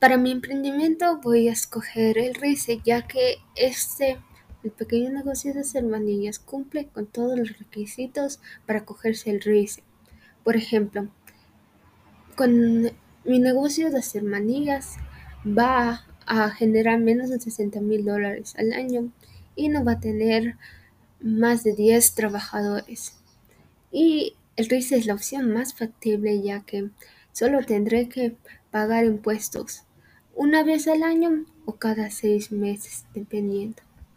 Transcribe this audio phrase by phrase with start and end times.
[0.00, 4.16] Para mi emprendimiento voy a escoger el RICE ya que este,
[4.64, 9.82] el pequeño negocio de hacer manillas, cumple con todos los requisitos para cogerse el RICE.
[10.42, 11.08] Por ejemplo,
[12.34, 12.90] con
[13.24, 14.96] mi negocio de hacer manillas
[15.46, 19.12] va a generar menos de 60 mil dólares al año
[19.54, 20.56] y no va a tener
[21.20, 23.18] más de 10 trabajadores.
[23.92, 26.88] Y el RICE es la opción más factible ya que
[27.32, 28.38] solo tendré que
[28.70, 29.84] pagar impuestos
[30.40, 33.82] una vez al año o cada seis meses, dependiendo.